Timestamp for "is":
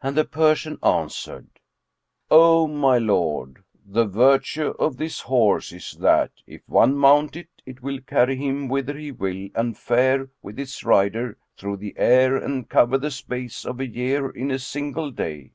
5.70-5.98